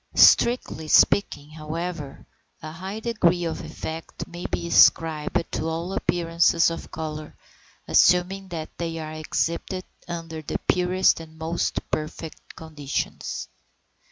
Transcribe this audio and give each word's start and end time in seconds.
Strictly 0.15 0.87
speaking, 0.87 1.51
however, 1.51 2.25
a 2.59 2.71
high 2.71 3.01
degree 3.01 3.43
of 3.45 3.61
effect 3.63 4.25
may 4.25 4.47
be 4.47 4.65
ascribed 4.65 5.45
to 5.51 5.67
all 5.67 5.93
appearances 5.93 6.71
of 6.71 6.89
colour, 6.89 7.35
assuming 7.87 8.47
that 8.47 8.75
they 8.79 8.97
are 8.97 9.13
exhibited 9.13 9.83
under 10.07 10.41
the 10.41 10.57
purest 10.67 11.19
and 11.19 11.37
most 11.37 11.87
perfect 11.91 12.55
conditions. 12.55 13.47